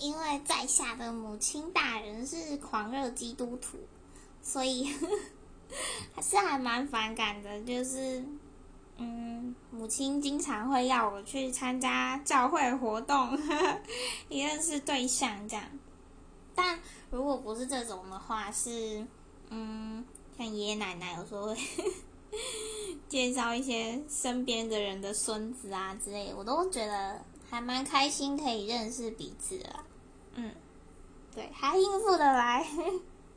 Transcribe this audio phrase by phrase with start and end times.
[0.00, 3.76] 因为在下的母亲大人是狂热基督徒，
[4.42, 4.88] 所以
[6.16, 7.60] 还是还蛮反感的。
[7.62, 8.24] 就是，
[8.96, 13.80] 嗯，母亲经常会要我去参加教会活动，呵 呵
[14.30, 15.64] 也认识对象这样。
[16.54, 16.80] 但
[17.10, 19.06] 如果不是这种的话，是，
[19.50, 20.02] 嗯，
[20.38, 21.56] 像爷爷奶奶有时候会
[23.08, 29.84] 介绍一些身边的人的孙子啊之类，我都觉得还蛮开心，可以认识彼此啊。
[30.34, 30.52] 嗯，
[31.34, 32.66] 对，还应付得来。